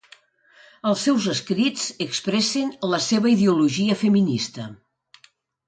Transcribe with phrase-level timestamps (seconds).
[0.91, 4.69] Els seus escrits expressen la seva ideologia feminista.